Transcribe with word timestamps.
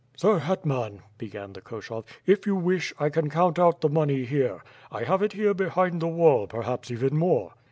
"Sir 0.17 0.39
hetman," 0.39 1.03
began 1.19 1.53
the 1.53 1.61
Koshov, 1.61 2.05
"if 2.25 2.47
you 2.47 2.55
wish, 2.55 2.91
I 2.97 3.09
can 3.09 3.29
count 3.29 3.59
out 3.59 3.81
the 3.81 3.87
monc 3.87 4.07
v 4.09 4.25
here. 4.25 4.63
I 4.89 5.03
have 5.03 5.21
it 5.21 5.33
here 5.33 5.53
behind 5.53 6.01
the 6.01 6.07
wall, 6.07 6.47
perhaps 6.47 6.89
even 6.89 7.15
more." 7.15 7.53